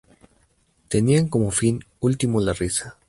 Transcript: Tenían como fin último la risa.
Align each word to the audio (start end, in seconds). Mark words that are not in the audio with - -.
Tenían 0.87 1.27
como 1.29 1.51
fin 1.51 1.85
último 1.99 2.41
la 2.41 2.53
risa. 2.53 2.97